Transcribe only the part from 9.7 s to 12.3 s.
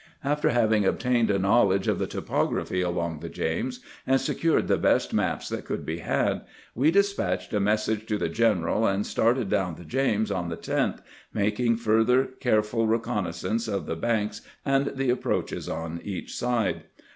the James on the 10th, making further